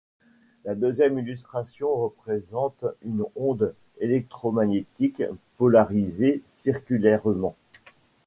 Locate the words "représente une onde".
1.95-3.75